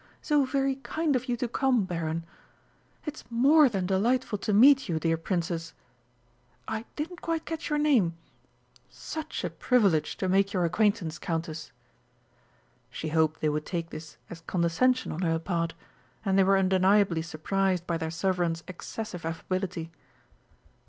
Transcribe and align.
"So 0.23 0.45
very 0.45 0.77
kind 0.77 1.15
of 1.15 1.29
you 1.29 1.37
to 1.37 1.47
come, 1.47 1.83
Baron!... 1.85 2.25
It's 3.05 3.23
more 3.29 3.69
than 3.69 3.85
delightful 3.85 4.39
to 4.39 4.51
meet 4.51 4.89
you, 4.89 4.97
dear 4.99 5.15
Princess 5.15 5.75
I 6.67 6.85
didn't 6.95 7.21
quite 7.21 7.45
catch 7.45 7.69
your 7.69 7.77
name!... 7.77 8.15
Such 8.89 9.43
a 9.43 9.49
privilege 9.51 10.17
to 10.17 10.27
make 10.27 10.53
your 10.53 10.65
acquaintance, 10.65 11.19
Countess!" 11.19 11.71
She 12.89 13.09
hoped 13.09 13.41
they 13.41 13.49
would 13.49 13.67
take 13.67 13.91
this 13.91 14.17
as 14.27 14.41
condescension 14.41 15.11
on 15.11 15.21
her 15.21 15.37
part, 15.37 15.75
and 16.25 16.35
they 16.35 16.43
were 16.43 16.57
undeniably 16.57 17.21
surprised 17.21 17.85
by 17.85 17.97
their 17.97 18.09
Sovereign's 18.09 18.63
excessive 18.67 19.23
affability. 19.23 19.91